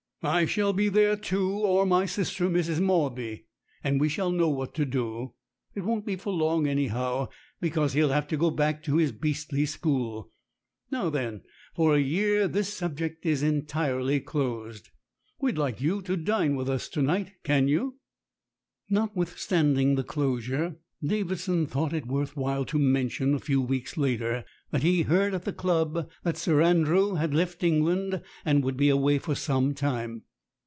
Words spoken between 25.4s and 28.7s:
the club that Sir Andrew had left England, and